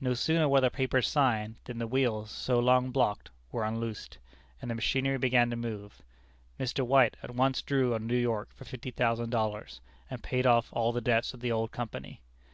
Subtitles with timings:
[0.00, 4.16] No sooner were the papers signed, than the wheels, so long blocked, were unloosed,
[4.62, 6.00] and the machinery began to move.
[6.58, 6.80] Mr.
[6.86, 10.92] White at once drew on New York for fifty thousand dollars, and paid off all
[10.92, 12.22] the debts of the old company.